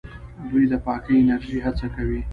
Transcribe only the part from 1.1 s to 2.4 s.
انرژۍ هڅه کوي.